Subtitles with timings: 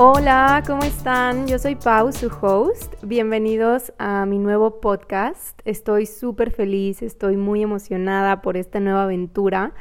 [0.00, 1.48] Hola, ¿cómo están?
[1.48, 2.94] Yo soy Pau, su host.
[3.02, 5.60] Bienvenidos a mi nuevo podcast.
[5.64, 9.72] Estoy súper feliz, estoy muy emocionada por esta nueva aventura.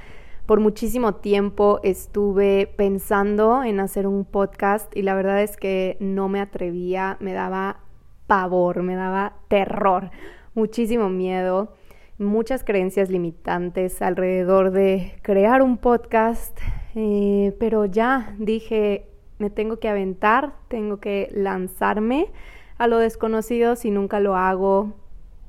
[0.48, 6.30] Por muchísimo tiempo estuve pensando en hacer un podcast y la verdad es que no
[6.30, 7.82] me atrevía, me daba
[8.26, 10.10] pavor, me daba terror,
[10.56, 11.76] muchísimo miedo,
[12.18, 16.58] muchas creencias limitantes alrededor de crear un podcast,
[16.96, 22.32] eh, pero ya dije, me tengo que aventar, tengo que lanzarme
[22.78, 24.94] a lo desconocido si nunca lo hago.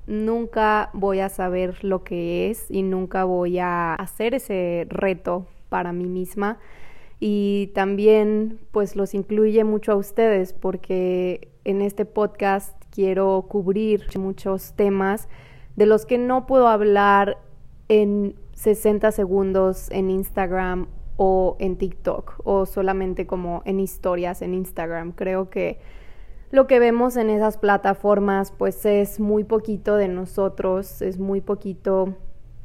[0.06, 5.93] Nunca voy a saber lo que es y nunca voy a hacer ese reto para
[5.93, 6.59] mí misma.
[7.20, 14.73] Y también pues los incluye mucho a ustedes porque en este podcast quiero cubrir muchos
[14.74, 15.29] temas
[15.76, 17.38] de los que no puedo hablar
[17.88, 20.87] en 60 segundos en Instagram
[21.19, 25.13] o en TikTok o solamente como en historias en Instagram.
[25.13, 25.80] Creo que
[26.51, 32.16] lo que vemos en esas plataformas pues es muy poquito de nosotros, es muy poquito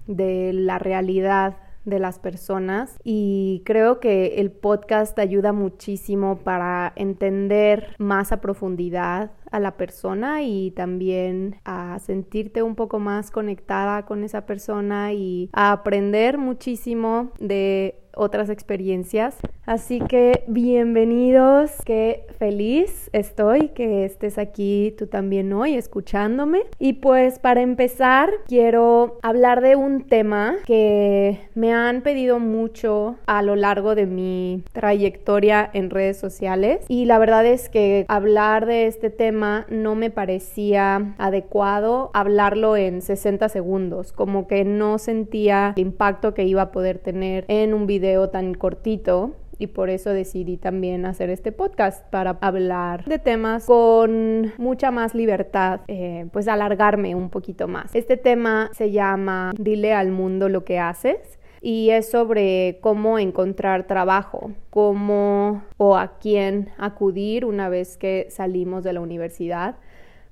[0.08, 7.95] de la realidad de las personas y creo que el podcast ayuda muchísimo para entender
[7.98, 14.23] más a profundidad a la persona y también a sentirte un poco más conectada con
[14.23, 19.38] esa persona y a aprender muchísimo de otras experiencias.
[19.66, 26.64] Así que bienvenidos, qué feliz estoy que estés aquí tú también hoy escuchándome.
[26.80, 33.42] Y pues para empezar quiero hablar de un tema que me han pedido mucho a
[33.42, 38.88] lo largo de mi trayectoria en redes sociales y la verdad es que hablar de
[38.88, 45.81] este tema no me parecía adecuado hablarlo en 60 segundos, como que no sentía el
[45.81, 50.58] impacto que iba a poder tener en un video tan cortito y por eso decidí
[50.58, 57.15] también hacer este podcast para hablar de temas con mucha más libertad, eh, pues alargarme
[57.15, 57.93] un poquito más.
[57.95, 63.88] Este tema se llama Dile al mundo lo que haces y es sobre cómo encontrar
[63.88, 69.78] trabajo, cómo o a quién acudir una vez que salimos de la universidad.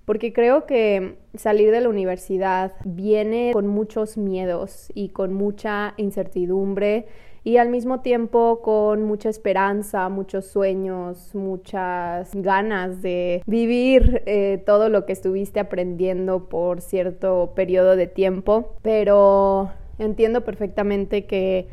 [0.03, 7.06] Porque creo que salir de la universidad viene con muchos miedos y con mucha incertidumbre
[7.46, 14.90] y al mismo tiempo con mucha esperanza, muchos sueños, muchas ganas de vivir eh, todo
[14.90, 18.75] lo que estuviste aprendiendo por cierto periodo de tiempo.
[18.81, 19.72] Pero
[20.03, 21.67] entiendo perfectamente que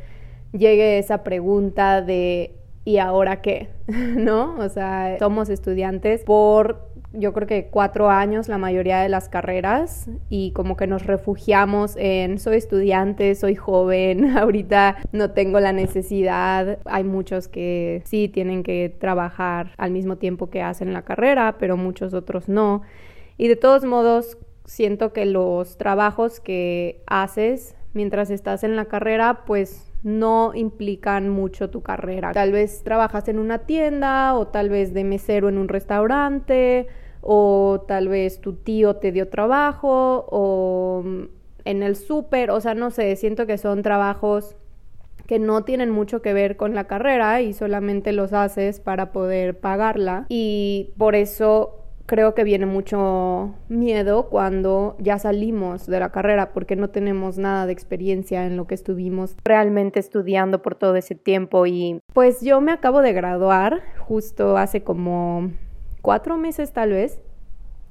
[0.52, 3.68] llegue esa pregunta de ¿y ahora qué?
[3.86, 4.56] ¿No?
[4.58, 10.10] O sea, somos estudiantes por yo creo que cuatro años la mayoría de las carreras
[10.28, 16.78] y como que nos refugiamos en soy estudiante, soy joven, ahorita no tengo la necesidad.
[16.84, 21.76] Hay muchos que sí tienen que trabajar al mismo tiempo que hacen la carrera, pero
[21.76, 22.82] muchos otros no.
[23.38, 29.42] Y de todos modos, siento que los trabajos que haces mientras estás en la carrera,
[29.44, 32.30] pues no implican mucho tu carrera.
[32.30, 36.86] Tal vez trabajas en una tienda o tal vez de mesero en un restaurante
[37.22, 41.02] o tal vez tu tío te dio trabajo o
[41.64, 44.54] en el súper, o sea, no sé, siento que son trabajos
[45.26, 49.58] que no tienen mucho que ver con la carrera y solamente los haces para poder
[49.58, 51.77] pagarla y por eso
[52.08, 57.66] creo que viene mucho miedo cuando ya salimos de la carrera porque no tenemos nada
[57.66, 61.66] de experiencia en lo que estuvimos realmente estudiando por todo ese tiempo.
[61.66, 65.52] Y pues yo me acabo de graduar justo hace como
[66.00, 67.20] cuatro meses tal vez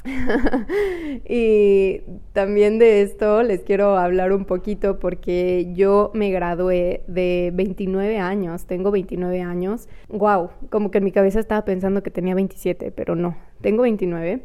[1.28, 2.01] y
[2.34, 8.66] también de esto les quiero hablar un poquito porque yo me gradué de 29 años,
[8.66, 9.88] tengo 29 años.
[10.09, 14.41] Wow, como que en mi cabeza estaba pensando que tenía 27, pero no, tengo 29.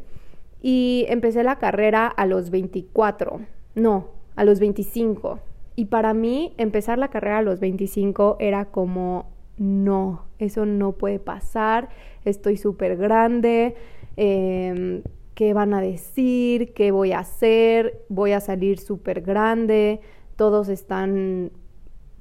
[0.62, 3.41] Y empecé la carrera a los 24,
[3.74, 5.41] no, a los 25.
[5.74, 11.18] Y para mí empezar la carrera a los 25 era como, no, eso no puede
[11.18, 11.88] pasar,
[12.24, 13.74] estoy súper grande.
[14.16, 15.03] Eh,
[15.34, 20.00] qué van a decir, qué voy a hacer, voy a salir súper grande,
[20.36, 21.52] todos están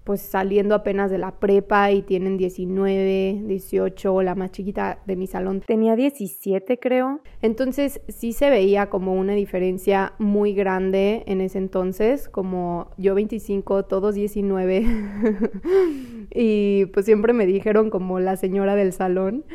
[0.03, 5.27] pues saliendo apenas de la prepa y tienen 19, 18, la más chiquita de mi
[5.27, 7.21] salón tenía 17 creo.
[7.41, 13.85] Entonces sí se veía como una diferencia muy grande en ese entonces, como yo 25,
[13.85, 14.85] todos 19.
[16.33, 19.45] y pues siempre me dijeron como la señora del salón.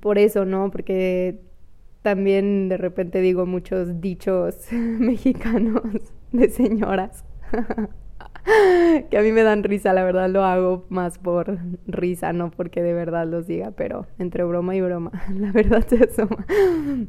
[0.00, 0.70] Por eso, ¿no?
[0.70, 1.40] Porque
[2.06, 5.82] también de repente digo muchos dichos mexicanos
[6.30, 7.24] de señoras.
[9.10, 11.58] que a mí me dan risa, la verdad lo hago más por
[11.88, 16.04] risa, no porque de verdad los diga, pero entre broma y broma, la verdad se
[16.04, 16.46] asoma.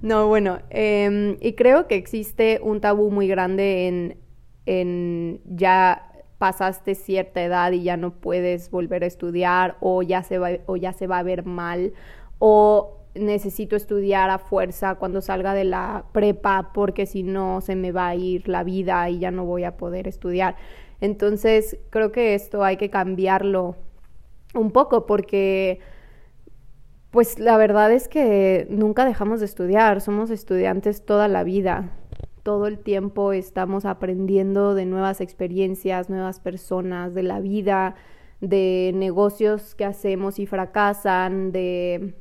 [0.02, 4.18] No, bueno, em, y creo que existe un tabú muy grande en,
[4.66, 10.40] en ya pasaste cierta edad y ya no puedes volver a estudiar o ya se
[10.40, 11.94] va, o ya se va a ver mal
[12.40, 17.92] o necesito estudiar a fuerza cuando salga de la prepa porque si no se me
[17.92, 20.56] va a ir la vida y ya no voy a poder estudiar.
[21.02, 23.76] Entonces creo que esto hay que cambiarlo
[24.54, 25.80] un poco porque
[27.12, 31.92] pues la verdad es que nunca dejamos de estudiar, somos estudiantes toda la vida.
[32.44, 37.96] Todo el tiempo estamos aprendiendo de nuevas experiencias, nuevas personas, de la vida,
[38.40, 42.14] de negocios que hacemos y fracasan, de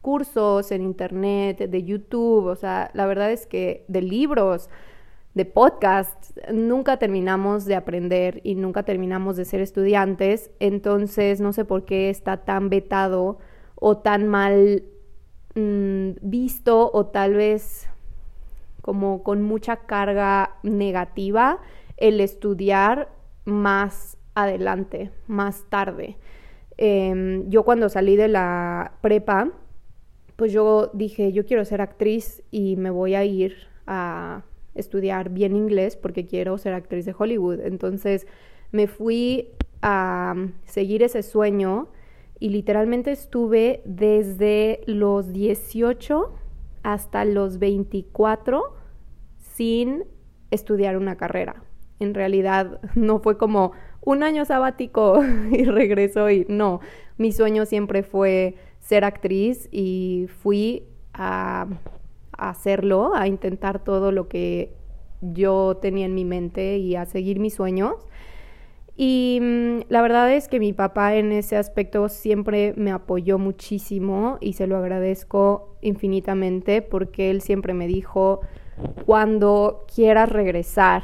[0.00, 4.68] cursos en internet, de YouTube, o sea, la verdad es que de libros,
[5.34, 11.64] de podcasts, nunca terminamos de aprender y nunca terminamos de ser estudiantes, entonces no sé
[11.64, 13.38] por qué está tan vetado
[13.76, 14.82] o tan mal
[15.54, 17.88] mm, visto o tal vez
[18.82, 21.58] como con mucha carga negativa
[21.96, 23.08] el estudiar
[23.44, 26.16] más adelante, más tarde.
[26.76, 29.50] Em, yo cuando salí de la prepa,
[30.40, 34.42] pues yo dije, yo quiero ser actriz y me voy a ir a
[34.74, 37.60] estudiar bien inglés porque quiero ser actriz de Hollywood.
[37.60, 38.26] Entonces
[38.72, 39.50] me fui
[39.82, 40.34] a
[40.64, 41.88] seguir ese sueño
[42.38, 46.32] y literalmente estuve desde los 18
[46.84, 48.62] hasta los 24
[49.36, 50.04] sin
[50.50, 51.64] estudiar una carrera.
[51.98, 56.80] En realidad no fue como un año sabático y regreso y no,
[57.18, 61.66] mi sueño siempre fue ser actriz y fui a,
[62.32, 64.74] hacerlo, a intentar todo lo que
[65.20, 67.94] yo tenía en mi mente y a seguir mis sueños.
[68.96, 74.38] Y mm, la verdad es que mi papá en ese aspecto siempre me apoyó muchísimo
[74.40, 78.40] y se lo agradezco infinitamente porque él siempre me dijo,
[79.06, 81.02] cuando quieras regresar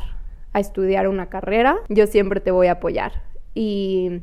[0.52, 3.22] a estudiar una carrera, yo siempre te voy a apoyar.
[3.54, 4.20] Y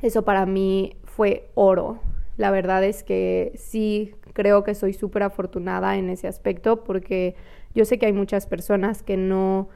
[0.00, 1.98] eso para mí fue oro,
[2.42, 7.36] la verdad es que sí creo que soy súper afortunada en ese aspecto porque
[7.72, 9.68] yo sé que hay muchas personas que no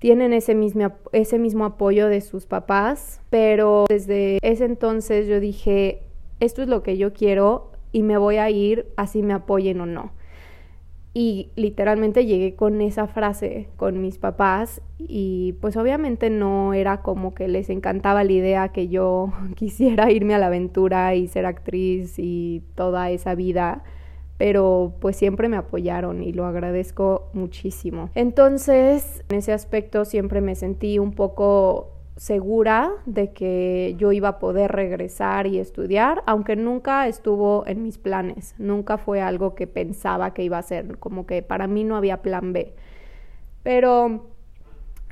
[0.00, 6.02] tienen ese mismo, ese mismo apoyo de sus papás, pero desde ese entonces yo dije,
[6.40, 9.86] esto es lo que yo quiero y me voy a ir así me apoyen o
[9.86, 10.10] no.
[11.14, 17.34] Y literalmente llegué con esa frase con mis papás y pues obviamente no era como
[17.34, 22.14] que les encantaba la idea que yo quisiera irme a la aventura y ser actriz
[22.18, 23.84] y toda esa vida,
[24.38, 28.08] pero pues siempre me apoyaron y lo agradezco muchísimo.
[28.14, 31.90] Entonces, en ese aspecto siempre me sentí un poco
[32.22, 37.98] segura de que yo iba a poder regresar y estudiar, aunque nunca estuvo en mis
[37.98, 41.96] planes, nunca fue algo que pensaba que iba a ser, como que para mí no
[41.96, 42.74] había plan B.
[43.64, 44.30] Pero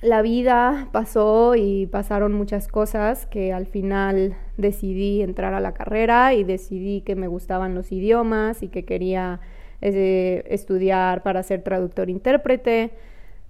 [0.03, 6.35] la vida pasó y pasaron muchas cosas que al final decidí entrar a la carrera
[6.35, 9.41] y decidí que me gustaban los idiomas y que quería
[9.81, 12.93] eh, estudiar para ser traductor-intérprete.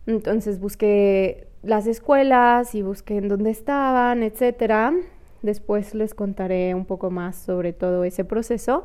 [0.06, 4.92] Entonces busqué las escuelas y busqué en dónde estaban, etcétera.
[5.42, 8.84] Después les contaré un poco más sobre todo ese proceso,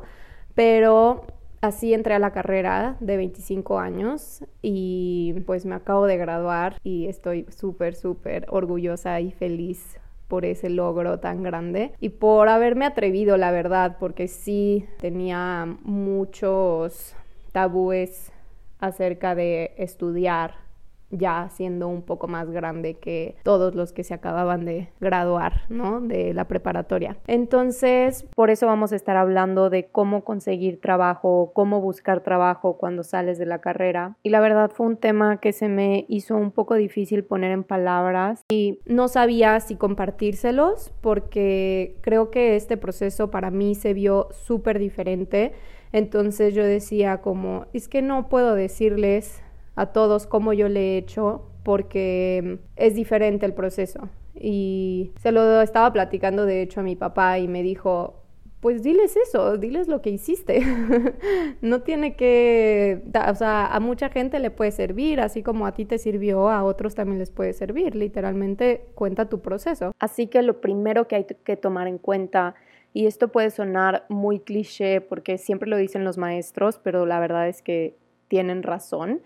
[0.54, 1.26] pero
[1.60, 7.06] así entré a la carrera de 25 años y pues me acabo de graduar y
[7.06, 13.36] estoy súper, súper orgullosa y feliz por ese logro tan grande y por haberme atrevido,
[13.36, 17.14] la verdad, porque sí tenía muchos
[17.52, 18.32] tabúes
[18.80, 20.65] acerca de estudiar
[21.10, 26.00] ya siendo un poco más grande que todos los que se acababan de graduar, ¿no?
[26.00, 27.16] De la preparatoria.
[27.26, 33.02] Entonces, por eso vamos a estar hablando de cómo conseguir trabajo, cómo buscar trabajo cuando
[33.02, 34.16] sales de la carrera.
[34.22, 37.64] Y la verdad fue un tema que se me hizo un poco difícil poner en
[37.64, 44.28] palabras y no sabía si compartírselos porque creo que este proceso para mí se vio
[44.32, 45.52] súper diferente.
[45.92, 49.42] Entonces yo decía como, es que no puedo decirles
[49.76, 54.08] a todos como yo le he hecho porque es diferente el proceso.
[54.34, 58.22] Y se lo estaba platicando de hecho a mi papá y me dijo,
[58.60, 60.60] pues diles eso, diles lo que hiciste.
[61.60, 65.84] no tiene que, o sea, a mucha gente le puede servir, así como a ti
[65.84, 67.94] te sirvió, a otros también les puede servir.
[67.94, 69.92] Literalmente cuenta tu proceso.
[69.98, 72.54] Así que lo primero que hay que tomar en cuenta,
[72.92, 77.48] y esto puede sonar muy cliché porque siempre lo dicen los maestros, pero la verdad
[77.48, 77.96] es que
[78.28, 79.20] tienen razón,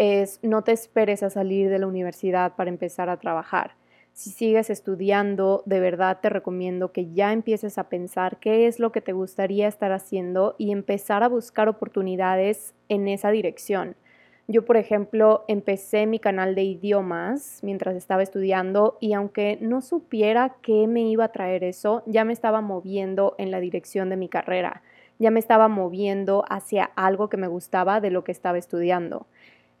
[0.00, 3.72] es no te esperes a salir de la universidad para empezar a trabajar.
[4.14, 8.92] Si sigues estudiando, de verdad te recomiendo que ya empieces a pensar qué es lo
[8.92, 13.94] que te gustaría estar haciendo y empezar a buscar oportunidades en esa dirección.
[14.48, 20.56] Yo, por ejemplo, empecé mi canal de idiomas mientras estaba estudiando y aunque no supiera
[20.62, 24.30] qué me iba a traer eso, ya me estaba moviendo en la dirección de mi
[24.30, 24.82] carrera,
[25.18, 29.26] ya me estaba moviendo hacia algo que me gustaba de lo que estaba estudiando.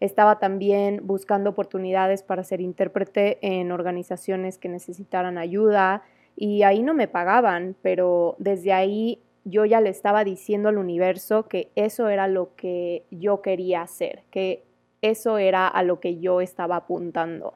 [0.00, 6.02] Estaba también buscando oportunidades para ser intérprete en organizaciones que necesitaran ayuda
[6.36, 11.48] y ahí no me pagaban, pero desde ahí yo ya le estaba diciendo al universo
[11.48, 14.64] que eso era lo que yo quería hacer, que
[15.02, 17.54] eso era a lo que yo estaba apuntando.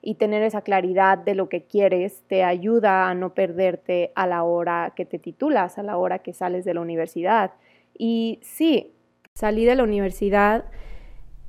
[0.00, 4.42] Y tener esa claridad de lo que quieres te ayuda a no perderte a la
[4.42, 7.52] hora que te titulas, a la hora que sales de la universidad.
[7.96, 8.94] Y sí,
[9.34, 10.64] salí de la universidad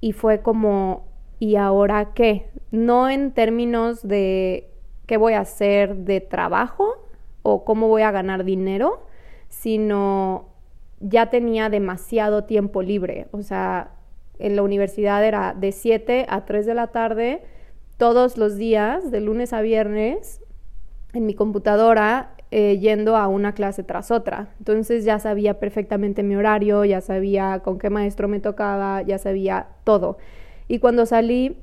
[0.04, 1.06] y fue como,
[1.40, 2.50] ¿y ahora qué?
[2.72, 4.70] No en términos de
[5.06, 7.08] qué voy a hacer de trabajo
[7.42, 9.06] o cómo voy a ganar dinero,
[9.48, 10.50] sino
[11.00, 13.28] ya tenía demasiado tiempo libre.
[13.32, 13.92] O sea,
[14.40, 17.42] en la universidad era de 7 a 3 de la tarde,
[17.96, 20.42] todos los días, de lunes a viernes,
[21.14, 24.50] en mi computadora, eh, yendo a una clase tras otra.
[24.60, 29.70] Entonces ya sabía perfectamente mi horario, ya sabía con qué maestro me tocaba, ya sabía
[29.84, 30.20] todo.
[30.68, 31.58] Y cuando salí,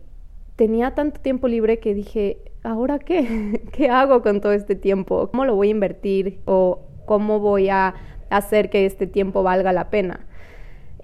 [0.57, 3.63] tenía tanto tiempo libre que dije, ¿ahora qué?
[3.73, 5.29] ¿Qué hago con todo este tiempo?
[5.31, 6.41] ¿Cómo lo voy a invertir?
[6.45, 7.95] ¿O cómo voy a
[8.29, 10.27] hacer que este tiempo valga la pena?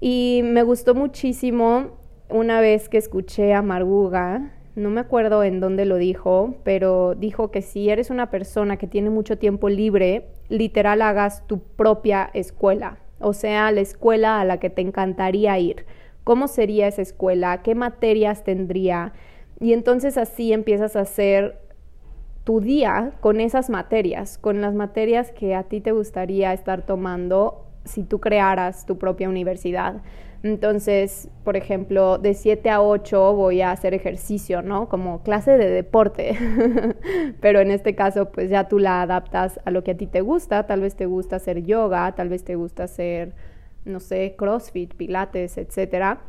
[0.01, 5.85] Y me gustó muchísimo una vez que escuché a Marguga no me acuerdo en dónde
[5.85, 11.01] lo dijo, pero dijo que si eres una persona que tiene mucho tiempo libre, literal
[11.01, 15.87] hagas tu propia escuela, o sea, la escuela a la que te encantaría ir.
[16.23, 17.63] ¿Cómo sería esa escuela?
[17.63, 19.13] ¿Qué materias tendría?
[19.59, 21.57] Y entonces así empiezas a hacer
[22.43, 27.65] tu día con esas materias, con las materias que a ti te gustaría estar tomando
[27.83, 30.03] si tú crearas tu propia universidad.
[30.43, 34.87] Entonces, por ejemplo, de 7 a 8 voy a hacer ejercicio, ¿no?
[34.87, 36.37] Como clase de deporte.
[37.41, 40.21] Pero en este caso, pues ya tú la adaptas a lo que a ti te
[40.21, 40.67] gusta.
[40.67, 43.33] Tal vez te gusta hacer yoga, tal vez te gusta hacer,
[43.85, 46.19] no sé, CrossFit, pilates, etc.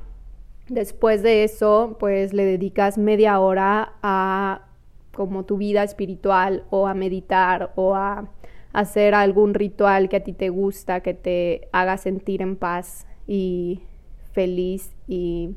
[0.68, 4.62] Después de eso, pues le dedicas media hora a
[5.12, 8.30] como tu vida espiritual o a meditar o a
[8.72, 13.82] hacer algún ritual que a ti te gusta, que te haga sentir en paz y
[14.32, 15.54] feliz y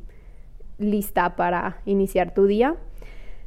[0.78, 2.76] lista para iniciar tu día.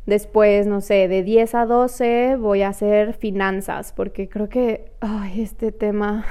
[0.06, 5.40] Después, no sé, de 10 a 12 voy a hacer finanzas, porque creo que, ay,
[5.40, 6.26] este tema,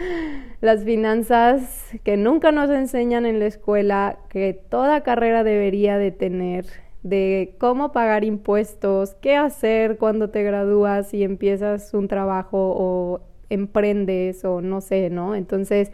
[0.60, 6.66] las finanzas que nunca nos enseñan en la escuela, que toda carrera debería de tener,
[7.04, 14.44] de cómo pagar impuestos, qué hacer cuando te gradúas y empiezas un trabajo o emprendes
[14.44, 15.36] o no sé, ¿no?
[15.36, 15.92] Entonces,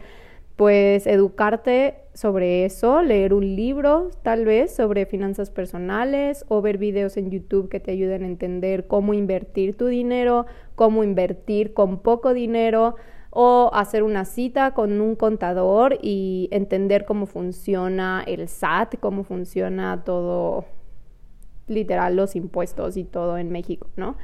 [0.55, 7.15] pues educarte sobre eso, leer un libro tal vez sobre finanzas personales o ver videos
[7.17, 12.33] en YouTube que te ayuden a entender cómo invertir tu dinero, cómo invertir con poco
[12.33, 12.95] dinero
[13.29, 20.03] o hacer una cita con un contador y entender cómo funciona el SAT, cómo funciona
[20.03, 20.65] todo,
[21.67, 24.17] literal, los impuestos y todo en México, ¿no?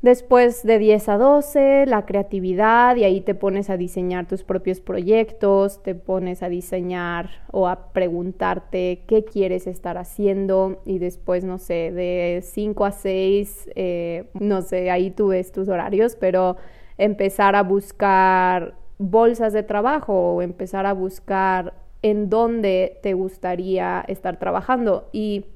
[0.00, 4.78] Después de 10 a 12, la creatividad y ahí te pones a diseñar tus propios
[4.78, 11.58] proyectos, te pones a diseñar o a preguntarte qué quieres estar haciendo y después, no
[11.58, 16.56] sé, de 5 a 6, eh, no sé, ahí tú ves tus horarios, pero
[16.96, 24.38] empezar a buscar bolsas de trabajo o empezar a buscar en dónde te gustaría estar
[24.38, 25.08] trabajando.
[25.10, 25.46] Y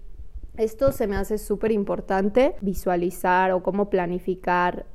[0.57, 4.87] esto se me hace súper importante, visualizar o cómo planificar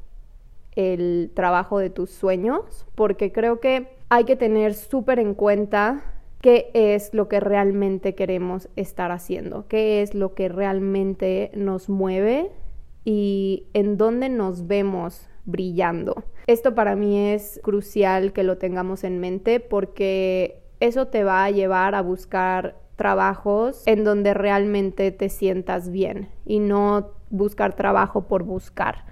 [0.76, 6.70] el trabajo de tus sueños, porque creo que hay que tener súper en cuenta qué
[6.74, 12.52] es lo que realmente queremos estar haciendo, qué es lo que realmente nos mueve
[13.04, 16.24] y en dónde nos vemos brillando.
[16.46, 21.52] Esto para mí es crucial que lo tengamos en mente porque eso te va a
[21.52, 28.44] llevar a buscar trabajos en donde realmente te sientas bien y no buscar trabajo por
[28.44, 29.06] buscar.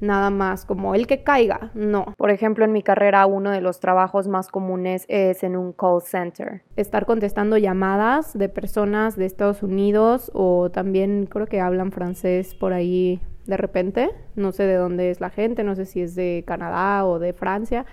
[0.00, 2.14] Nada más como el que caiga, no.
[2.16, 6.02] Por ejemplo, en mi carrera uno de los trabajos más comunes es en un call
[6.02, 6.62] center.
[6.76, 12.72] Estar contestando llamadas de personas de Estados Unidos o también creo que hablan francés por
[12.72, 14.10] ahí de repente.
[14.36, 17.32] No sé de dónde es la gente, no sé si es de Canadá o de
[17.32, 17.84] Francia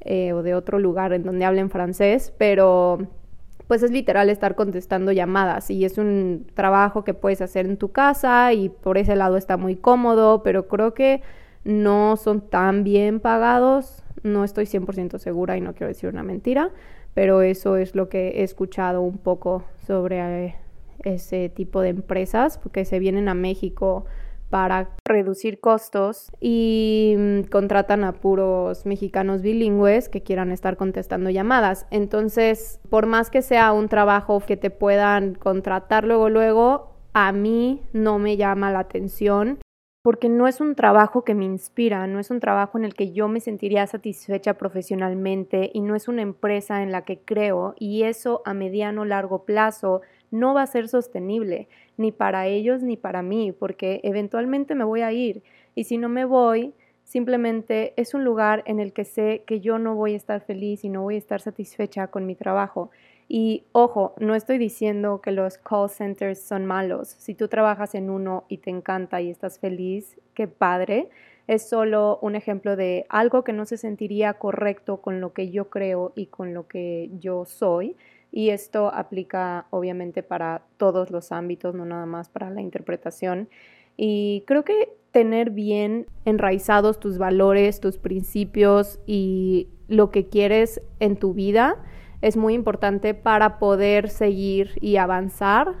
[0.00, 3.08] eh, o de otro lugar en donde hablen francés, pero
[3.72, 7.90] pues es literal estar contestando llamadas y es un trabajo que puedes hacer en tu
[7.90, 11.22] casa y por ese lado está muy cómodo, pero creo que
[11.64, 16.68] no son tan bien pagados, no estoy 100% segura y no quiero decir una mentira,
[17.14, 20.56] pero eso es lo que he escuchado un poco sobre eh,
[21.04, 24.04] ese tipo de empresas, porque se vienen a México
[24.52, 31.86] para reducir costos y mm, contratan a puros mexicanos bilingües que quieran estar contestando llamadas.
[31.90, 37.80] Entonces, por más que sea un trabajo que te puedan contratar luego, luego, a mí
[37.94, 39.58] no me llama la atención
[40.02, 43.12] porque no es un trabajo que me inspira, no es un trabajo en el que
[43.12, 48.02] yo me sentiría satisfecha profesionalmente y no es una empresa en la que creo y
[48.02, 53.22] eso a mediano largo plazo no va a ser sostenible, ni para ellos ni para
[53.22, 55.42] mí, porque eventualmente me voy a ir.
[55.74, 59.78] Y si no me voy, simplemente es un lugar en el que sé que yo
[59.78, 62.90] no voy a estar feliz y no voy a estar satisfecha con mi trabajo.
[63.28, 67.14] Y ojo, no estoy diciendo que los call centers son malos.
[67.18, 71.08] Si tú trabajas en uno y te encanta y estás feliz, qué padre.
[71.46, 75.70] Es solo un ejemplo de algo que no se sentiría correcto con lo que yo
[75.70, 77.96] creo y con lo que yo soy.
[78.32, 83.48] Y esto aplica obviamente para todos los ámbitos, no nada más para la interpretación.
[83.96, 91.16] Y creo que tener bien enraizados tus valores, tus principios y lo que quieres en
[91.16, 91.76] tu vida
[92.22, 95.74] es muy importante para poder seguir y avanzar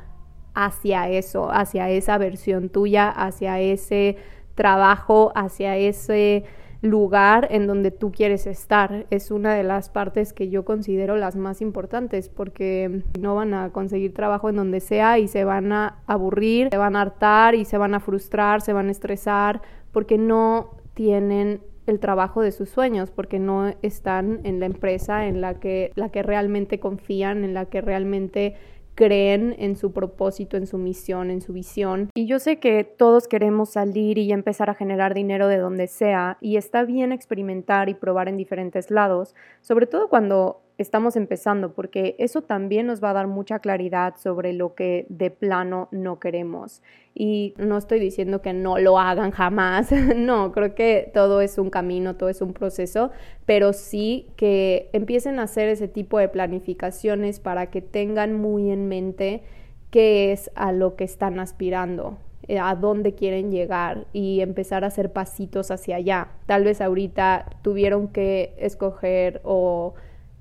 [0.54, 4.16] hacia eso, hacia esa versión tuya, hacia ese
[4.54, 6.44] trabajo, hacia ese
[6.82, 9.06] lugar en donde tú quieres estar.
[9.10, 13.70] Es una de las partes que yo considero las más importantes porque no van a
[13.70, 17.64] conseguir trabajo en donde sea y se van a aburrir, se van a hartar y
[17.64, 19.62] se van a frustrar, se van a estresar
[19.92, 25.40] porque no tienen el trabajo de sus sueños porque no están en la empresa en
[25.40, 28.54] la que la que realmente confían, en la que realmente
[28.94, 32.10] creen en su propósito, en su misión, en su visión.
[32.14, 36.38] Y yo sé que todos queremos salir y empezar a generar dinero de donde sea
[36.40, 42.14] y está bien experimentar y probar en diferentes lados, sobre todo cuando estamos empezando, porque
[42.18, 46.82] eso también nos va a dar mucha claridad sobre lo que de plano no queremos.
[47.14, 51.70] Y no estoy diciendo que no lo hagan jamás, no, creo que todo es un
[51.70, 53.10] camino, todo es un proceso,
[53.46, 58.88] pero sí que empiecen a hacer ese tipo de planificaciones para que tengan muy en
[58.88, 59.42] mente
[59.90, 62.18] qué es a lo que están aspirando
[62.48, 66.28] eh, a dónde quieren llegar y empezar a hacer pasitos hacia allá.
[66.46, 69.94] Tal vez ahorita tuvieron que escoger o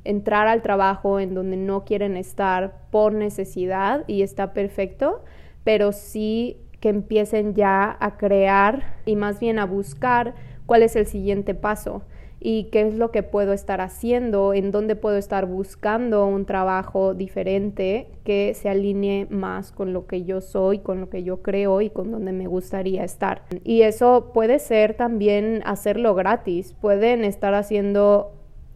[0.04, 5.24] entrar al trabajo en donde no quieren estar por necesidad y está perfecto,
[5.64, 10.34] pero sí que empiecen ya a crear y más bien a buscar
[10.66, 12.02] cuál es el siguiente paso
[12.44, 17.14] y qué es lo que puedo estar haciendo, en dónde puedo estar buscando un trabajo
[17.14, 21.82] diferente que se alinee más con lo que yo soy, con lo que yo creo
[21.82, 23.44] y con donde me gustaría estar.
[23.64, 28.32] Y eso puede ser también hacerlo gratis, pueden estar haciendo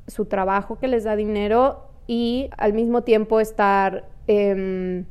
[0.07, 5.05] su trabajo que les da dinero y al mismo tiempo estar em,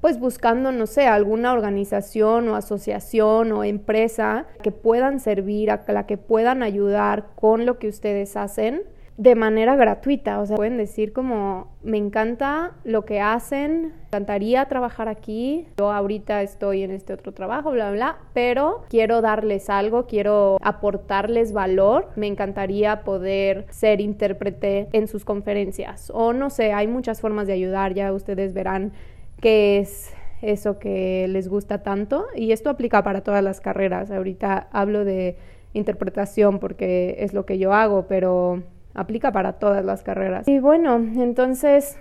[0.00, 6.06] pues buscando, no sé, alguna organización o asociación o empresa que puedan servir, a la
[6.06, 8.82] que puedan ayudar con lo que ustedes hacen
[9.16, 10.40] de manera gratuita.
[10.40, 15.92] O sea, pueden decir como, me encanta lo que hacen, me encantaría trabajar aquí, yo
[15.92, 21.52] ahorita estoy en este otro trabajo, bla, bla, bla, pero quiero darles algo, quiero aportarles
[21.52, 26.10] valor, me encantaría poder ser intérprete en sus conferencias.
[26.14, 28.92] O no sé, hay muchas formas de ayudar, ya ustedes verán
[29.40, 34.10] qué es eso que les gusta tanto y esto aplica para todas las carreras.
[34.10, 35.36] Ahorita hablo de
[35.72, 38.62] interpretación porque es lo que yo hago, pero
[38.94, 40.46] aplica para todas las carreras.
[40.48, 41.96] Y bueno, entonces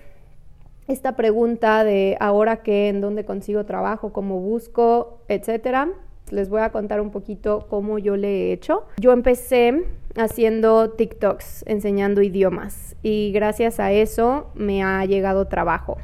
[0.87, 5.89] esta pregunta de ahora qué, en dónde consigo trabajo, cómo busco, etcétera,
[6.31, 8.85] les voy a contar un poquito cómo yo le he hecho.
[8.97, 9.85] Yo empecé
[10.17, 15.97] haciendo TikToks, enseñando idiomas y gracias a eso me ha llegado trabajo.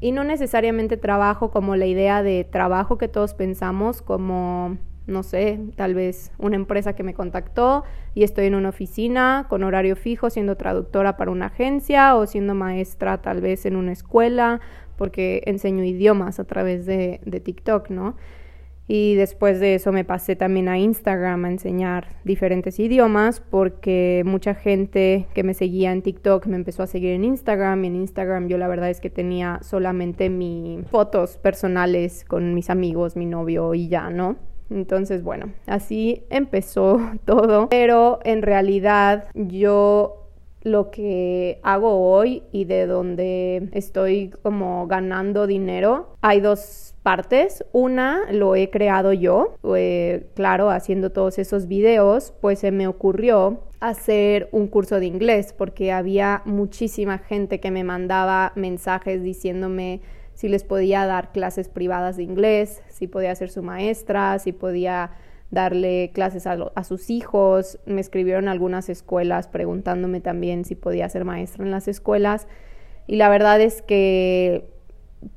[0.00, 5.58] Y no necesariamente trabajo como la idea de trabajo que todos pensamos, como no sé,
[5.74, 10.30] tal vez una empresa que me contactó y estoy en una oficina con horario fijo
[10.30, 14.60] siendo traductora para una agencia o siendo maestra tal vez en una escuela
[14.96, 18.16] porque enseño idiomas a través de, TikTok, ¿no?
[18.90, 24.54] Y después de eso me pasé también a Instagram a enseñar diferentes idiomas porque mucha
[24.54, 28.48] gente que me seguía en TikTok me empezó a seguir en Instagram y en Instagram
[28.48, 33.74] yo la verdad es que tenía solamente mis fotos personales con mis amigos, mi novio
[33.74, 34.36] y ya, ¿no?
[34.70, 40.18] Entonces, bueno, así empezó todo, pero en realidad yo
[40.62, 47.64] lo que hago hoy y de donde estoy como ganando dinero, hay dos partes.
[47.72, 53.62] Una lo he creado yo, eh, claro, haciendo todos esos videos, pues se me ocurrió
[53.80, 60.00] hacer un curso de inglés porque había muchísima gente que me mandaba mensajes diciéndome
[60.38, 65.10] si les podía dar clases privadas de inglés, si podía ser su maestra, si podía
[65.50, 67.80] darle clases a, sus hijos.
[67.86, 72.46] Me escribieron algunas escuelas preguntándome también si podía ser maestra en las escuelas.
[73.08, 74.70] Y la verdad es que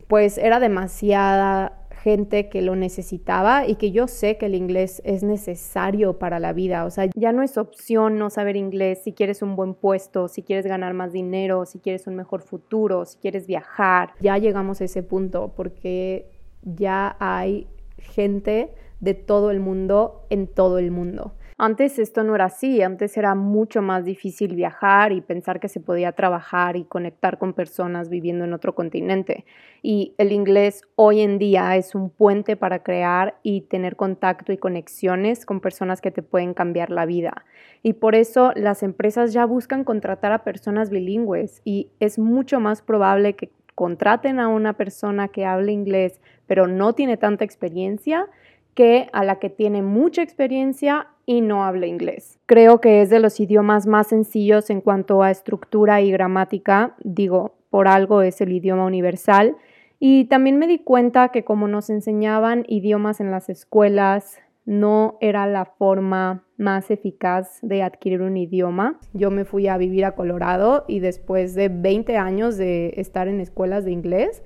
[0.07, 5.23] pues era demasiada gente que lo necesitaba y que yo sé que el inglés es
[5.23, 6.85] necesario para la vida.
[6.85, 10.41] O sea, ya no es opción no saber inglés si quieres un buen puesto, si
[10.41, 14.13] quieres ganar más dinero, si quieres un mejor futuro, si quieres viajar.
[14.19, 16.31] Ya llegamos a ese punto porque
[16.63, 21.33] ya hay gente de todo el mundo en todo el mundo.
[21.63, 25.79] Antes esto no era así, antes era mucho más difícil viajar y pensar que se
[25.79, 29.45] podía trabajar y conectar con personas viviendo en otro continente.
[29.83, 34.57] Y el inglés hoy en día es un puente para crear y tener contacto y
[34.57, 37.45] conexiones con personas que te pueden cambiar la vida.
[37.83, 42.81] Y por eso las empresas ya buscan contratar a personas bilingües y es mucho más
[42.81, 48.27] probable que contraten a una persona que hable inglés pero no tiene tanta experiencia
[48.73, 52.39] que a la que tiene mucha experiencia y no habla inglés.
[52.45, 57.55] Creo que es de los idiomas más sencillos en cuanto a estructura y gramática, digo,
[57.69, 59.55] por algo es el idioma universal.
[59.99, 65.47] Y también me di cuenta que como nos enseñaban idiomas en las escuelas, no era
[65.47, 68.99] la forma más eficaz de adquirir un idioma.
[69.13, 73.39] Yo me fui a vivir a Colorado y después de 20 años de estar en
[73.39, 74.43] escuelas de inglés,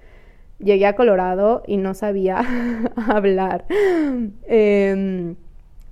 [0.60, 2.42] llegué a Colorado y no sabía
[2.96, 3.66] hablar.
[4.48, 5.36] Em,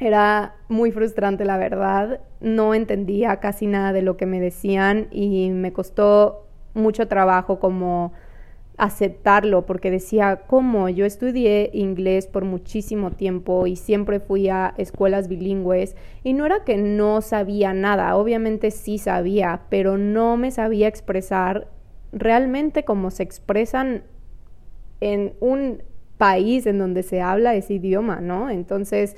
[0.03, 2.21] era muy frustrante, la verdad.
[2.41, 8.13] No entendía casi nada de lo que me decían y me costó mucho trabajo como
[8.77, 10.89] aceptarlo porque decía, ¿cómo?
[10.89, 16.63] Yo estudié inglés por muchísimo tiempo y siempre fui a escuelas bilingües y no era
[16.63, 21.67] que no sabía nada, obviamente sí sabía, pero no me sabía expresar
[22.11, 24.03] realmente como se expresan
[25.01, 25.83] en un
[26.17, 28.49] país en donde se habla ese idioma, ¿no?
[28.49, 29.15] Entonces,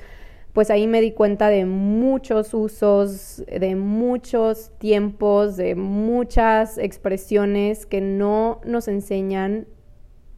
[0.56, 8.00] pues ahí me di cuenta de muchos usos, de muchos tiempos, de muchas expresiones que
[8.00, 9.66] no nos enseñan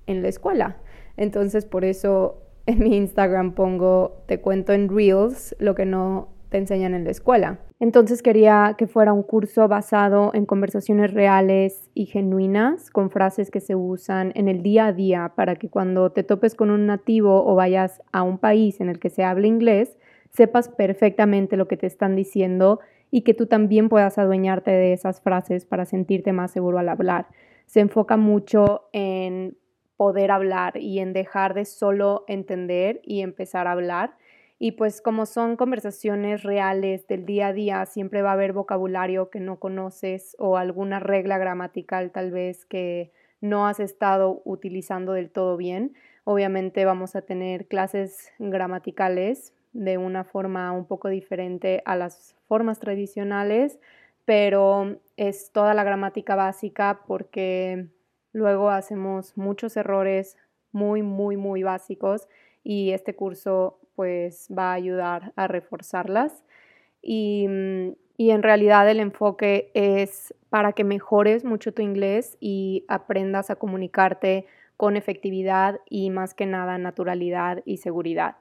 [0.08, 0.78] en la escuela.
[1.16, 6.58] Entonces, por eso en mi Instagram pongo, te cuento en Reels lo que no te
[6.58, 7.60] enseñan en la escuela.
[7.78, 13.60] Entonces quería que fuera un curso basado en conversaciones reales y genuinas, con frases que
[13.60, 17.44] se usan en el día a día para que cuando te topes con un nativo
[17.46, 19.96] o vayas a un país en el que se hable inglés,
[20.30, 25.20] sepas perfectamente lo que te están diciendo y que tú también puedas adueñarte de esas
[25.20, 27.26] frases para sentirte más seguro al hablar.
[27.66, 29.56] Se enfoca mucho en
[29.96, 34.14] poder hablar y en dejar de solo entender y empezar a hablar
[34.58, 39.30] y pues como son conversaciones reales del día a día, siempre va a haber vocabulario
[39.30, 45.30] que no conoces o alguna regla gramatical tal vez que no has estado utilizando del
[45.30, 45.94] todo bien.
[46.24, 52.80] Obviamente vamos a tener clases gramaticales de una forma un poco diferente a las formas
[52.80, 53.78] tradicionales,
[54.24, 57.86] pero es toda la gramática básica porque
[58.32, 60.36] luego hacemos muchos errores
[60.72, 62.28] muy, muy, muy básicos
[62.64, 66.42] y este curso pues va a ayudar a reforzarlas.
[67.04, 73.50] Mm, y, en realidad el enfoque es para que mejores mucho tu inglés y aprendas
[73.50, 78.36] a comunicarte con efectividad y más que nada naturalidad y seguridad.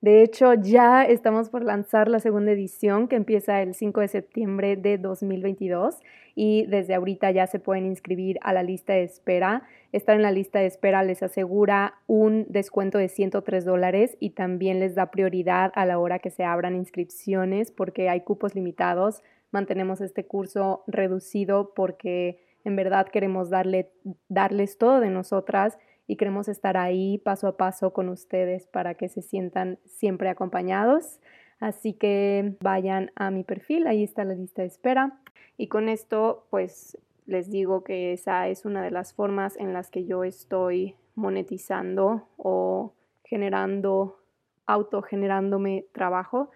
[0.00, 4.76] De hecho, ya estamos por lanzar la segunda edición que empieza el 5 de septiembre
[4.76, 5.96] de 2022
[6.36, 9.64] y desde ahorita ya se pueden inscribir a la lista de espera.
[9.90, 14.78] Estar en la lista de espera les asegura un descuento de 103 dólares y también
[14.78, 19.24] les da prioridad a la hora que se abran inscripciones porque hay cupos limitados.
[19.50, 23.90] Mantenemos este curso reducido porque en verdad queremos darle,
[24.28, 25.76] darles todo de nosotras
[26.08, 31.20] y queremos estar ahí paso a paso con ustedes para que se sientan siempre acompañados.
[31.60, 35.20] Así que vayan a mi perfil, ahí está la lista de espera.
[35.58, 39.90] Y con esto, pues les digo que esa es una de las formas en las
[39.90, 42.94] que yo estoy monetizando o
[43.24, 44.18] generando,
[44.64, 46.50] autogenerándome trabajo.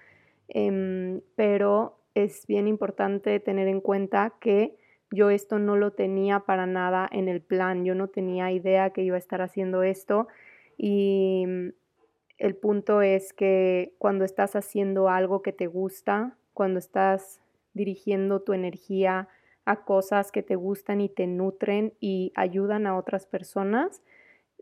[0.49, 4.79] Em, pero es bien importante tener en cuenta que
[5.13, 9.03] yo esto no lo tenía para nada en el plan, yo no tenía idea que
[9.03, 10.27] iba a estar haciendo esto
[10.77, 11.69] y mm,
[12.39, 17.41] el punto es que cuando estás haciendo algo que te gusta, cuando estás
[17.75, 19.29] dirigiendo tu energía
[19.65, 24.03] a cosas que te gustan y te nutren y ayudan a otras personas,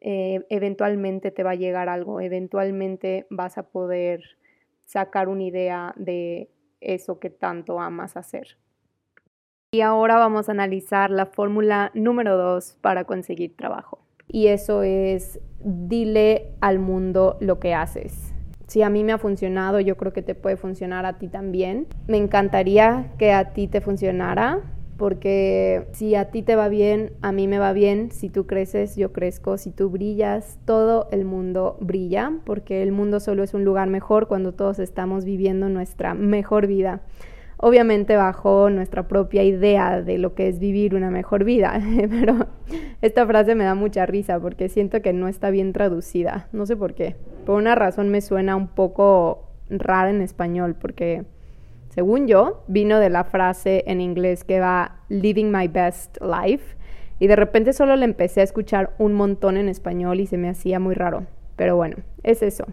[0.03, 4.37] eh, eventualmente te va a llegar algo, eventualmente vas a poder
[4.85, 8.59] sacar una idea de eso que tanto amas hacer.
[9.73, 14.01] Y ahora vamos a analizar la fórmula número dos para conseguir trabajo.
[14.27, 18.35] Y eso es, dile al mundo lo que haces.
[18.67, 21.87] Si a mí me ha funcionado, yo creo que te puede funcionar a ti también.
[22.09, 24.61] Me encantaría que a ti te funcionara,
[24.97, 28.97] porque si a ti te va bien, a mí me va bien, si tú creces,
[28.97, 33.65] yo crezco, si tú brillas, todo el mundo brilla, porque el mundo solo es un
[33.65, 37.03] lugar mejor cuando todos estamos viviendo nuestra mejor vida.
[37.63, 41.79] Obviamente bajo nuestra propia idea de lo que es vivir una mejor vida,
[42.11, 42.47] pero
[43.03, 46.75] esta frase me da mucha risa porque siento que no está bien traducida, no sé
[46.75, 47.17] por qué.
[47.45, 51.25] Por una razón me suena un poco rara en español porque
[51.91, 56.77] según yo, vino de la frase en inglés que va living my best life
[57.19, 60.49] y de repente solo le empecé a escuchar un montón en español y se me
[60.49, 61.27] hacía muy raro.
[61.57, 62.65] Pero bueno, es eso.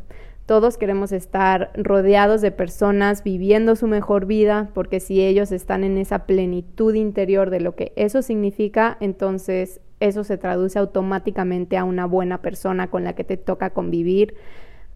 [0.47, 5.97] Todos queremos estar rodeados de personas viviendo su mejor vida, porque si ellos están en
[5.97, 12.05] esa plenitud interior de lo que eso significa, entonces eso se traduce automáticamente a una
[12.05, 14.36] buena persona con la que te toca convivir,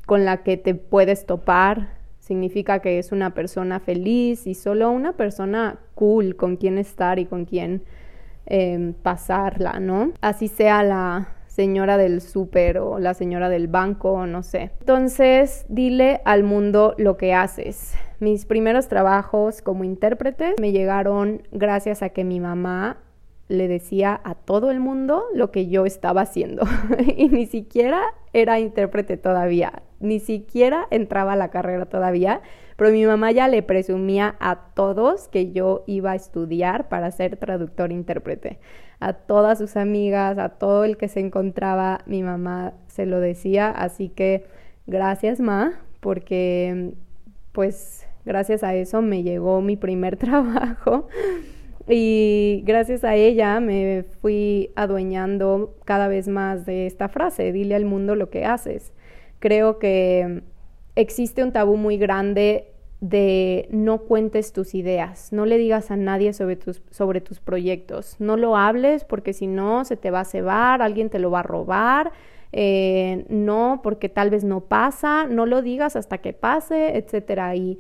[0.06, 5.18] con la que te puedes topar, significa que es una persona feliz y solo una
[5.18, 7.84] persona cool con quien estar y con quien
[8.46, 10.14] em, pasarla, ¿no?
[10.22, 14.72] Así sea la señora del súper o la señora del banco, no sé.
[14.80, 17.94] Entonces, dile al mundo lo que haces.
[18.20, 23.00] Mis primeros trabajos como intérprete me llegaron gracias a que mi mamá
[23.50, 26.64] le decía a todo el mundo lo que yo estaba haciendo
[27.18, 32.42] y ni siquiera era intérprete todavía, ni siquiera entraba a la carrera todavía,
[32.82, 37.38] pero mi mamá ya le presumía a todos que yo iba a estudiar para ser
[37.38, 38.58] traductor intérprete.
[39.00, 43.70] A todas sus amigas, a todo el que se encontraba, mi mamá se lo decía,
[43.70, 44.48] así que
[44.88, 46.94] gracias ma, porque
[47.52, 51.08] pues gracias a eso me llegó mi primer trabajo.
[51.88, 57.86] Y gracias a ella me fui adueñando cada vez más de esta frase, dile al
[57.86, 58.92] mundo lo que haces.
[59.38, 60.42] Creo que
[60.96, 62.71] existe un tabú muy grande
[63.02, 68.16] de no cuentes tus ideas, no le digas a nadie sobre tus, sobre tus proyectos,
[68.20, 71.40] no lo hables porque si no se te va a cebar, alguien te lo va
[71.40, 72.12] a robar,
[72.54, 77.56] eh, no porque tal vez no pasa, no lo digas hasta que pase, etcétera.
[77.56, 77.80] Y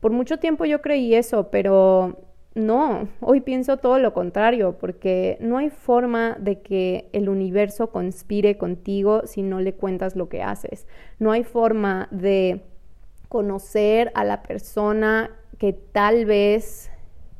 [0.00, 2.16] por mucho tiempo yo creí eso, pero
[2.54, 8.56] no, hoy pienso todo lo contrario, porque no hay forma de que el universo conspire
[8.56, 10.86] contigo si no le cuentas lo que haces.
[11.18, 12.62] No hay forma de
[13.32, 16.90] conocer a la persona que tal vez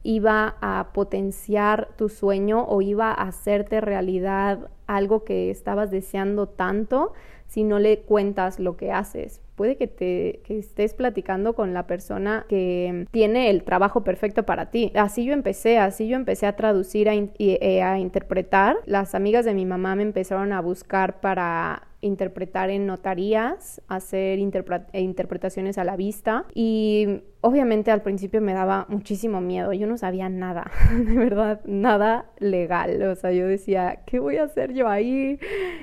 [0.03, 7.13] iba a potenciar tu sueño o iba a hacerte realidad algo que estabas deseando tanto
[7.47, 9.43] si no le cuentas lo que haces.
[9.55, 14.93] Puede que te estés platicando con la persona que tiene el trabajo perfecto para ti.
[14.95, 18.79] Así yo empecé, así yo empecé a traducir y eh, a interpretar.
[18.87, 25.01] Las amigas de mi mamá me empezaron a buscar para interpretar en notarías, hacer eh,
[25.01, 26.45] interpretaciones a la vista.
[26.53, 32.27] Y obviamente al principio me daba muchísimo miedo, yo no sabía nada, de verdad, nada
[32.39, 35.39] legal, o sea, yo decía, ¿qué voy a hacer yo ahí?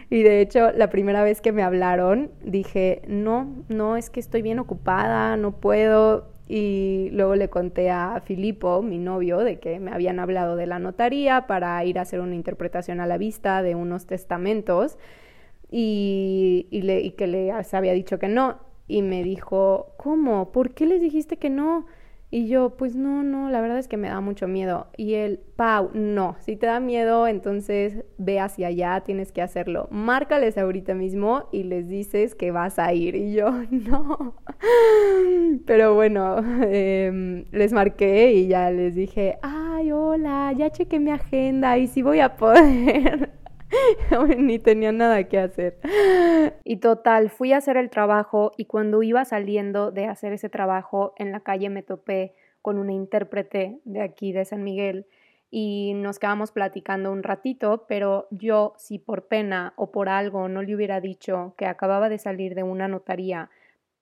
[0.09, 4.41] Y de hecho, la primera vez que me hablaron, dije, no, no, es que estoy
[4.41, 9.91] bien ocupada, no puedo, y luego le conté a Filipo, mi novio, de que me
[9.91, 13.75] habían hablado de la notaría para ir a hacer una interpretación a la vista de
[13.75, 14.97] unos testamentos
[15.71, 18.57] y, le, y que le había dicho que no.
[18.87, 20.51] Y me dijo, ¿cómo?
[20.51, 21.85] ¿Por qué les dijiste que no?
[22.31, 24.87] Y yo, pues no, no, la verdad es que me da mucho miedo.
[24.97, 29.87] Y él, Pau, no, si te da miedo, entonces ve hacia allá, tienes que hacerlo.
[29.89, 33.15] Márcales ahorita mismo y les dices que vas a ir.
[33.15, 34.35] Y yo, no.
[35.65, 36.37] Pero bueno,
[36.69, 42.03] em, les marqué y ya les dije, ay, hola, ya chequé mi agenda y si
[42.03, 43.31] voy a poder.
[44.37, 45.79] ni tenía nada que hacer.
[46.63, 51.13] Y total, fui a hacer el trabajo y cuando iba saliendo de hacer ese trabajo
[51.17, 55.05] en la calle me topé con una intérprete de aquí de San Miguel
[55.51, 60.61] y nos quedamos platicando un ratito, pero yo si por pena o por algo no
[60.61, 63.49] le hubiera dicho que acababa de salir de una notaría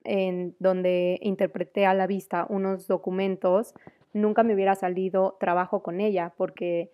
[0.04, 3.74] en donde interpreté a la vista unos documentos,
[4.14, 6.92] nunca me hubiera salido trabajo con ella porque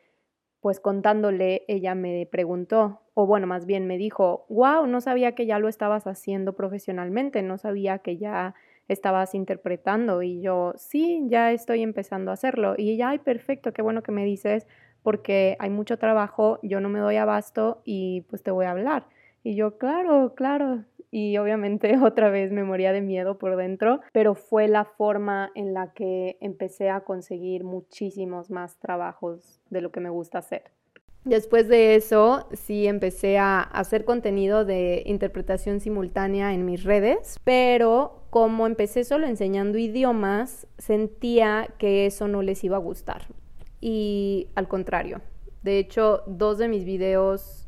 [0.63, 5.45] pues contándole, ella me preguntó, o bueno, más bien me dijo, wow, no sabía que
[5.45, 8.55] ya lo estabas haciendo profesionalmente, no sabía que ya
[8.87, 12.75] estabas interpretando y yo, sí, ya estoy empezando a hacerlo.
[12.77, 14.65] Y ella, ay, perfecto, qué bueno que me dices,
[15.01, 19.07] porque hay mucho trabajo, yo no me doy abasto y pues te voy a hablar.
[19.43, 20.85] Y yo, claro, claro.
[21.13, 25.75] Y obviamente otra vez me moría de miedo por dentro, pero fue la forma en
[25.75, 30.63] la que empecé a conseguir muchísimos más trabajos de lo que me gusta hacer.
[31.23, 38.23] Después de eso, sí empecé a hacer contenido de interpretación simultánea en mis redes, pero
[38.31, 43.27] como empecé solo enseñando idiomas, sentía que eso no les iba a gustar.
[43.79, 45.21] Y al contrario,
[45.61, 47.62] de hecho, dos de mis videos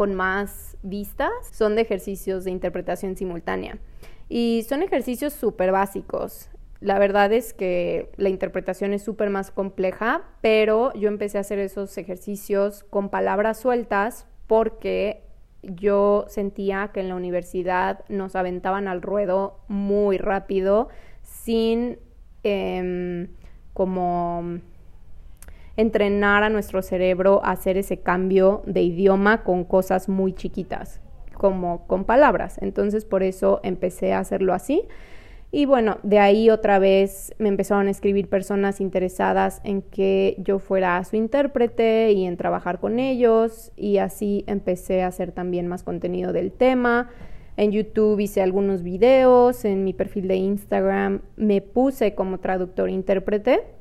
[0.00, 3.76] con más vistas son de ejercicios de interpretación simultánea.
[4.30, 6.48] Y son ejercicios súper básicos.
[6.80, 11.58] La verdad es que la interpretación es súper más compleja, pero yo empecé a hacer
[11.58, 15.22] esos ejercicios con palabras sueltas porque
[15.62, 20.88] yo sentía que en la universidad nos aventaban al ruedo muy rápido
[21.24, 21.98] sin
[22.42, 23.28] em,
[23.74, 24.60] como
[25.76, 31.00] entrenar a nuestro cerebro a hacer ese cambio de idioma con cosas muy chiquitas,
[31.34, 32.58] como con palabras.
[32.60, 34.82] Entonces por eso empecé a hacerlo así.
[35.52, 40.60] Y bueno, de ahí otra vez me empezaron a escribir personas interesadas en que yo
[40.60, 45.82] fuera su intérprete y en trabajar con ellos y así empecé a hacer también más
[45.82, 47.10] contenido del tema.
[47.56, 53.79] En YouTube hice algunos videos, en mi perfil de Instagram me puse como traductor intérprete.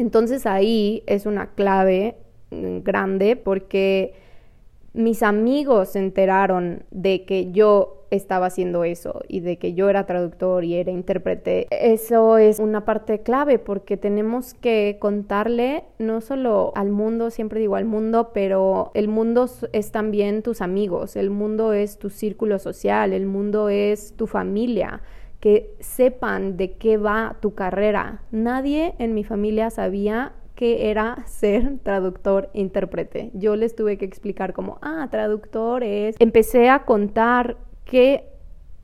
[0.00, 2.16] Entonces ahí es una clave
[2.50, 4.14] mm, grande porque
[4.94, 10.06] mis amigos se enteraron de que yo estaba haciendo eso y de que yo era
[10.06, 11.68] traductor y era intérprete.
[11.70, 17.76] Eso es una parte clave porque tenemos que contarle no solo al mundo, siempre digo
[17.76, 23.12] al mundo, pero el mundo es también tus amigos, el mundo es tu círculo social,
[23.12, 25.02] el mundo es tu familia
[25.40, 28.22] que sepan de qué va tu carrera.
[28.30, 33.30] Nadie en mi familia sabía que era ser traductor intérprete.
[33.32, 36.16] Yo les tuve que explicar como, ah, traductor es...
[36.18, 38.24] Empecé a contar qué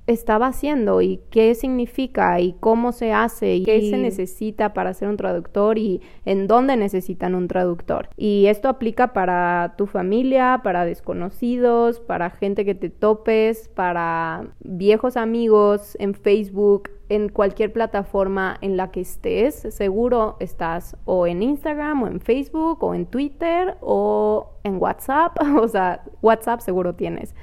[0.07, 5.09] estaba haciendo y qué significa y cómo se hace y qué se necesita para ser
[5.09, 8.09] un traductor y en dónde necesitan un traductor.
[8.17, 15.17] Y esto aplica para tu familia, para desconocidos, para gente que te topes, para viejos
[15.17, 22.03] amigos en Facebook, en cualquier plataforma en la que estés, seguro estás o en Instagram
[22.03, 27.35] o en Facebook o en Twitter o en WhatsApp, o sea, WhatsApp seguro tienes.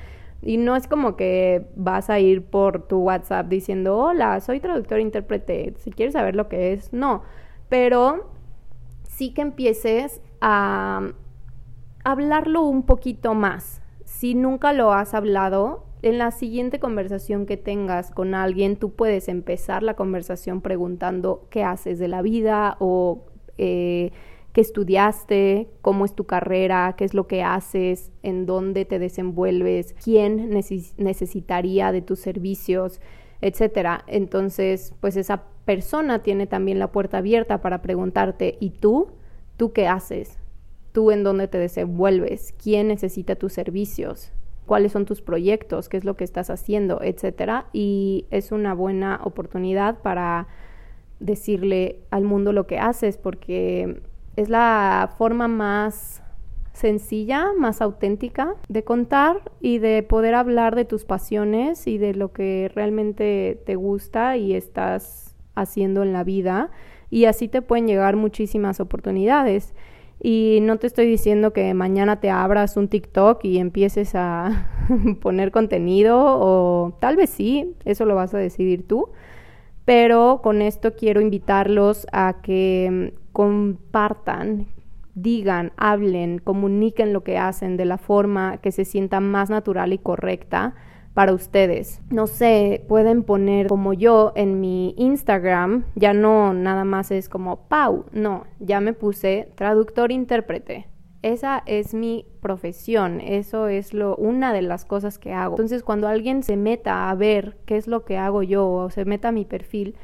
[0.46, 5.00] Y no es como que vas a ir por tu WhatsApp diciendo, hola, soy traductor
[5.00, 7.24] intérprete, si quieres saber lo que es, no.
[7.70, 8.30] Pero
[9.08, 11.14] sí que empieces a
[12.04, 13.82] hablarlo un poquito más.
[14.04, 19.30] Si nunca lo has hablado, en la siguiente conversación que tengas con alguien, tú puedes
[19.30, 23.26] empezar la conversación preguntando qué haces de la vida o...
[23.58, 24.12] Eh,
[24.54, 29.96] qué estudiaste, cómo es tu carrera, qué es lo que haces, en dónde te desenvuelves,
[30.04, 33.02] quién necesitaría de tus servicios,
[33.42, 34.06] etcétera.
[34.08, 39.10] Entonces, pues esa persona tiene también la puerta abierta para preguntarte, ¿y tú?
[39.58, 40.38] ¿Tú qué haces?
[40.92, 42.54] ¿Tú en dónde te desenvuelves?
[42.62, 44.32] ¿Quién necesita tus servicios?
[44.68, 45.89] ¿Cuáles son tus proyectos?
[45.89, 47.02] ¿Qué es lo que estás haciendo?
[47.02, 47.68] etcétera.
[47.74, 50.48] Y es una buena oportunidad para
[51.20, 54.02] decirle al mundo lo que haces porque
[54.36, 56.22] es la forma más
[56.74, 62.34] sencilla, más auténtica de contar y de poder hablar de tus pasiones y de lo
[62.34, 66.72] que realmente te gusta y estás haciendo en la vida
[67.10, 69.76] y así te pueden llegar muchísimas oportunidades.
[70.19, 74.67] Y no te estoy diciendo que mañana te abras un TikTok y empieces a
[75.22, 79.10] poner contenido o tal vez sí, eso lo vas a decidir tú,
[79.86, 84.67] pero con esto quiero invitarlos a que compartan,
[85.15, 89.98] digan, hablen, comuniquen lo que hacen de la forma que se sienta más natural y
[89.98, 90.76] correcta
[91.13, 92.02] para ustedes.
[92.10, 97.67] No sé, pueden poner como yo en mi Instagram, ya no nada más es como
[97.67, 100.88] Pau, no, ya me puse traductor intérprete.
[101.24, 105.53] Esa es mi profesión, eso es lo una de las cosas que hago.
[105.53, 109.05] Entonces, cuando alguien se meta a ver qué es lo que hago yo o se
[109.05, 109.95] meta a mi perfil,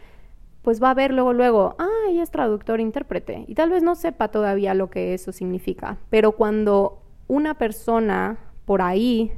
[0.61, 3.43] pues va a ver luego, luego, ah, ella es traductor intérprete.
[3.47, 5.97] Y tal vez no sepa todavía lo que eso significa.
[6.09, 9.31] Pero cuando una persona por ahí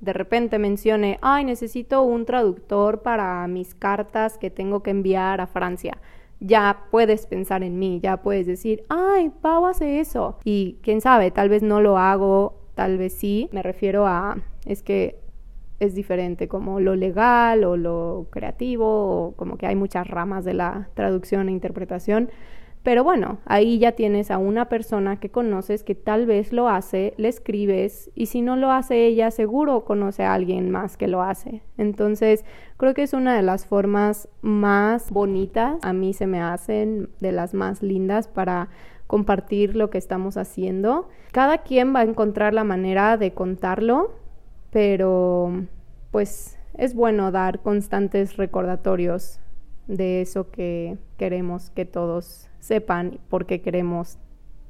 [0.00, 5.46] de repente mencione, ay, necesito un traductor para mis cartas que tengo que enviar a
[5.46, 5.98] Francia,
[6.40, 10.38] ya puedes pensar en mí, ya puedes decir, ay, Pau hace eso.
[10.44, 13.48] Y quién sabe, tal vez no lo hago, tal vez sí.
[13.52, 15.18] Me refiero a, es que
[15.78, 20.88] es diferente, como lo legal o lo creativo, como que hay muchas ramas de la
[20.94, 22.30] traducción e interpretación.
[22.86, 27.14] Pero bueno, ahí ya tienes a una persona que conoces que tal vez lo hace,
[27.16, 31.20] le escribes y si no lo hace ella, seguro conoce a alguien más que lo
[31.20, 31.62] hace.
[31.78, 32.44] Entonces,
[32.76, 37.32] creo que es una de las formas más bonitas, a mí se me hacen de
[37.32, 38.68] las más lindas para
[39.08, 41.08] compartir lo que estamos haciendo.
[41.32, 44.12] Cada quien va a encontrar la manera de contarlo,
[44.70, 45.50] pero
[46.12, 49.40] pues es bueno dar constantes recordatorios
[49.86, 54.18] de eso que queremos que todos sepan porque queremos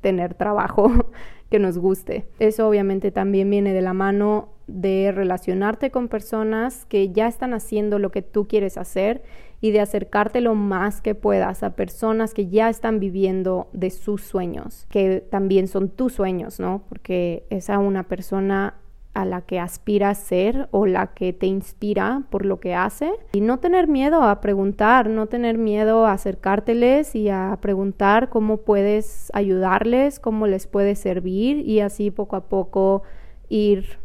[0.01, 0.91] tener trabajo
[1.51, 2.27] que nos guste.
[2.39, 7.99] Eso obviamente también viene de la mano de relacionarte con personas que ya están haciendo
[7.99, 9.23] lo que tú quieres hacer
[9.61, 14.23] y de acercarte lo más que puedas a personas que ya están viviendo de sus
[14.23, 16.83] sueños, que también son tus sueños, ¿no?
[16.89, 18.75] Porque esa una persona
[19.17, 23.11] a la que aspiras ser o la que te inspira por lo que hace.
[23.33, 28.59] Y no tener miedo a preguntar, no tener miedo a acercárteles y a preguntar cómo
[28.59, 33.05] puedes ayudarles, cómo les puedes servir y así poco a poco
[33.49, 33.99] ir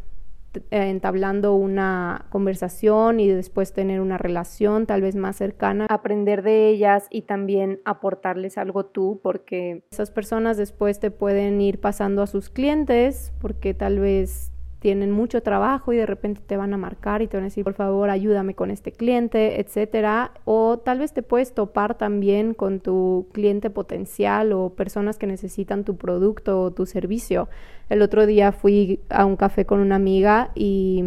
[0.54, 6.68] eh, entablando una conversación y después tener una relación tal vez más cercana, aprender de
[6.68, 12.26] ellas y también aportarles algo tú, porque esas personas después te pueden ir pasando a
[12.26, 14.51] sus clientes, porque tal vez
[14.82, 17.62] tienen mucho trabajo y de repente te van a marcar y te van a decir,
[17.62, 20.32] por favor, ayúdame con este cliente, etcétera.
[20.44, 25.84] O tal vez te puedes topar también con tu cliente potencial o personas que necesitan
[25.84, 27.48] tu producto o tu servicio.
[27.90, 31.04] El otro día fui a un café con una amiga y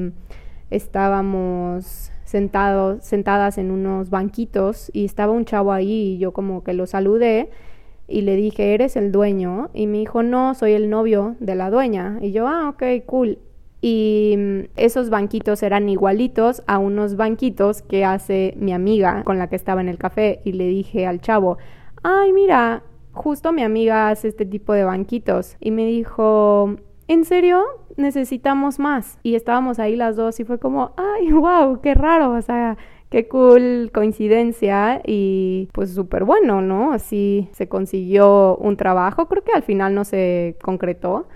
[0.70, 6.72] estábamos sentados, sentadas en unos banquitos y estaba un chavo ahí y yo como que
[6.72, 7.50] lo saludé
[8.08, 9.70] y le dije, ¿eres el dueño?
[9.74, 12.20] Y me dijo, no, soy el novio de la dueña.
[12.22, 13.38] Y yo, ah, ok, cool
[13.88, 19.48] y mm, esos banquitos eran igualitos a unos banquitos que hace mi amiga con la
[19.48, 21.60] que estaba en el café y le dije al chavo,
[22.02, 22.82] ay mira,
[23.12, 26.78] justo mi amiga hace este tipo de banquitos y me dijo,
[27.08, 27.64] ¿en serio?
[27.96, 29.20] Necesitamos más.
[29.22, 32.80] Y estábamos ahí las dos y fue como, ay, wow, qué raro, o sea,
[33.12, 36.92] qué cool coincidencia y pues súper bueno, ¿no?
[36.92, 41.28] Así se consiguió un trabajo, creo que al final no se concretó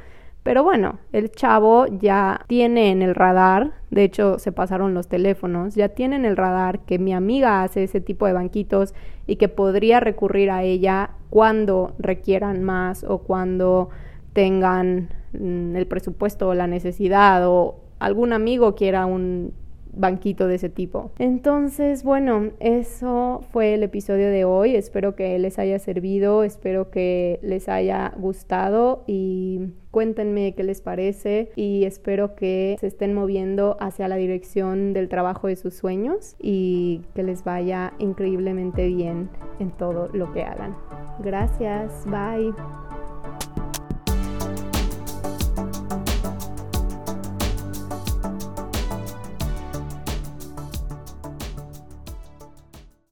[0.49, 5.75] pero bueno, el chavo ya tiene en el radar, de hecho se pasaron los teléfonos,
[5.75, 8.95] ya tiene en el radar que mi amiga hace ese tipo de banquitos
[9.27, 13.89] y que podría recurrir a ella cuando requieran más o cuando
[14.33, 19.53] tengan mm, el presupuesto o la necesidad o algún amigo quiera un
[19.93, 21.11] banquito de ese tipo.
[21.19, 24.75] Entonces, bueno, eso fue el episodio de hoy.
[24.75, 31.51] Espero que les haya servido, espero que les haya gustado y cuéntenme qué les parece
[31.55, 37.01] y espero que se estén moviendo hacia la dirección del trabajo de sus sueños y
[37.15, 39.29] que les vaya increíblemente bien
[39.59, 40.75] en todo lo que hagan.
[41.19, 42.53] Gracias, bye.